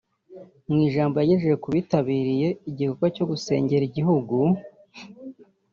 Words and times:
Mu 0.69 0.77
ijambo 0.87 1.15
yagejeje 1.17 1.55
ku 1.63 1.67
bitabiriye 1.75 2.47
igikorwa 2.69 3.05
cyo 3.15 3.23
gusengera 3.31 3.83
igihugu 3.85 4.35